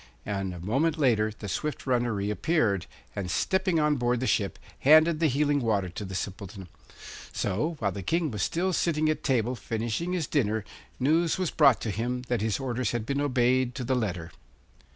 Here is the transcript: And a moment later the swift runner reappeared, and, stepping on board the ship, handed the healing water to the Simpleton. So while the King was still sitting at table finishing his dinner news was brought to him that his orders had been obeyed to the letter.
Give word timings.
And 0.25 0.51
a 0.51 0.59
moment 0.59 0.97
later 0.97 1.31
the 1.37 1.47
swift 1.47 1.85
runner 1.85 2.11
reappeared, 2.11 2.87
and, 3.15 3.29
stepping 3.29 3.79
on 3.79 3.97
board 3.97 4.19
the 4.19 4.25
ship, 4.25 4.57
handed 4.79 5.19
the 5.19 5.27
healing 5.27 5.59
water 5.59 5.89
to 5.89 6.03
the 6.03 6.15
Simpleton. 6.15 6.69
So 7.31 7.75
while 7.77 7.91
the 7.91 8.01
King 8.01 8.31
was 8.31 8.41
still 8.41 8.73
sitting 8.73 9.09
at 9.09 9.23
table 9.23 9.55
finishing 9.55 10.13
his 10.13 10.25
dinner 10.25 10.65
news 10.99 11.37
was 11.37 11.51
brought 11.51 11.79
to 11.81 11.91
him 11.91 12.23
that 12.29 12.41
his 12.41 12.59
orders 12.59 12.93
had 12.93 13.05
been 13.05 13.21
obeyed 13.21 13.75
to 13.75 13.83
the 13.83 13.93
letter. 13.93 14.31